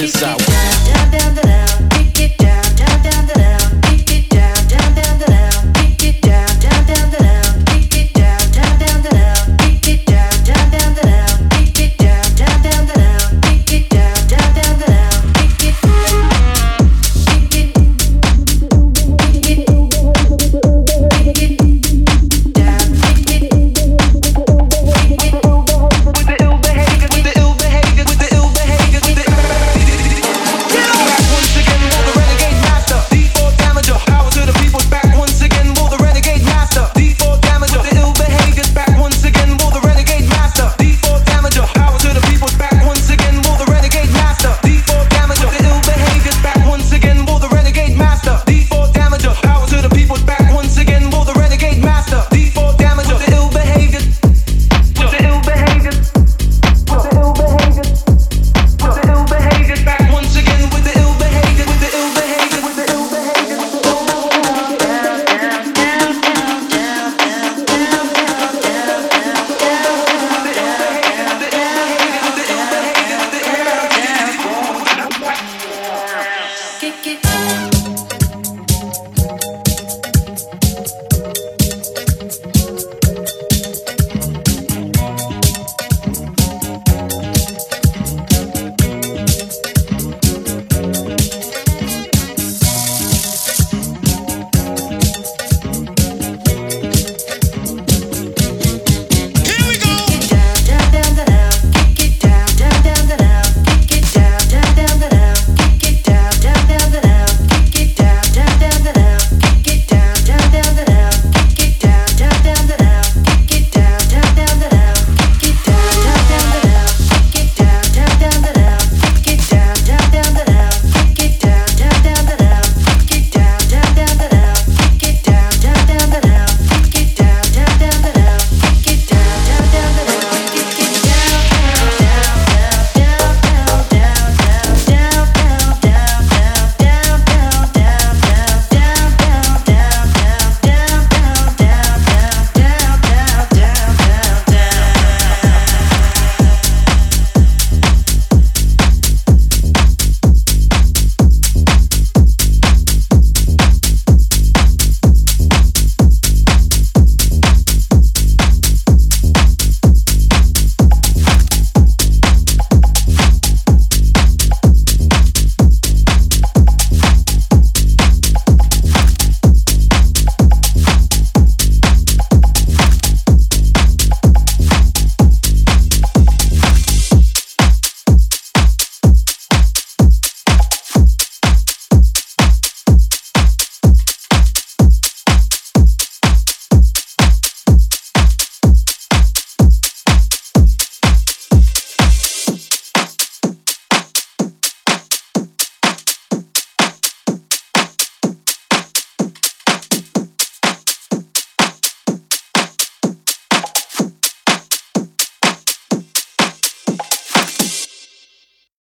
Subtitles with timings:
[0.00, 1.67] inside.